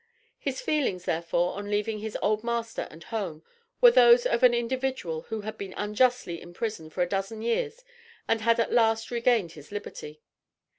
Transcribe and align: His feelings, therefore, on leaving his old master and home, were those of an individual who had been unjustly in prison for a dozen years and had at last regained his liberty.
His 0.39 0.61
feelings, 0.61 1.05
therefore, 1.05 1.53
on 1.57 1.69
leaving 1.69 1.99
his 1.99 2.17
old 2.23 2.43
master 2.43 2.87
and 2.89 3.03
home, 3.03 3.43
were 3.81 3.91
those 3.91 4.25
of 4.25 4.41
an 4.41 4.51
individual 4.51 5.21
who 5.29 5.41
had 5.41 5.59
been 5.59 5.75
unjustly 5.77 6.41
in 6.41 6.55
prison 6.55 6.89
for 6.89 7.03
a 7.03 7.07
dozen 7.07 7.43
years 7.43 7.85
and 8.27 8.41
had 8.41 8.59
at 8.59 8.73
last 8.73 9.11
regained 9.11 9.51
his 9.51 9.71
liberty. 9.71 10.19